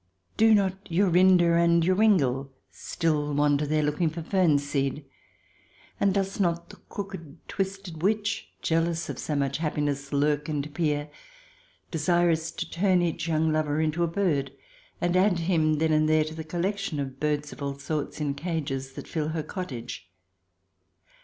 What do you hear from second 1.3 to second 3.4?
and Joringel still